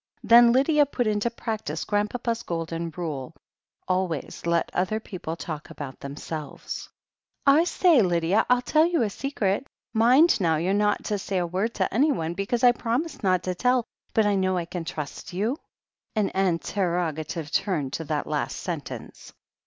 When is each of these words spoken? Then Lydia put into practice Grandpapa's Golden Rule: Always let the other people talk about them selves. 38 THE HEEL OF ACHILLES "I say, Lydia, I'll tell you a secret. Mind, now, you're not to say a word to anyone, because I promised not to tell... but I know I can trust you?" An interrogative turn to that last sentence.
Then 0.23 0.51
Lydia 0.51 0.87
put 0.87 1.05
into 1.05 1.29
practice 1.29 1.85
Grandpapa's 1.85 2.41
Golden 2.41 2.89
Rule: 2.89 3.35
Always 3.87 4.47
let 4.47 4.65
the 4.69 4.79
other 4.79 4.99
people 4.99 5.35
talk 5.35 5.69
about 5.69 5.99
them 5.99 6.15
selves. 6.17 6.89
38 7.45 7.45
THE 7.45 7.51
HEEL 7.51 7.51
OF 7.51 7.53
ACHILLES 7.53 7.61
"I 7.61 7.63
say, 7.69 8.01
Lydia, 8.01 8.45
I'll 8.49 8.61
tell 8.63 8.85
you 8.87 9.03
a 9.03 9.11
secret. 9.11 9.67
Mind, 9.93 10.41
now, 10.41 10.55
you're 10.55 10.73
not 10.73 11.03
to 11.03 11.19
say 11.19 11.37
a 11.37 11.45
word 11.45 11.75
to 11.75 11.93
anyone, 11.93 12.33
because 12.33 12.63
I 12.63 12.71
promised 12.71 13.21
not 13.21 13.43
to 13.43 13.53
tell... 13.53 13.85
but 14.15 14.25
I 14.25 14.33
know 14.33 14.57
I 14.57 14.65
can 14.65 14.85
trust 14.85 15.33
you?" 15.33 15.55
An 16.15 16.29
interrogative 16.33 17.51
turn 17.51 17.91
to 17.91 18.03
that 18.05 18.25
last 18.25 18.57
sentence. 18.57 19.33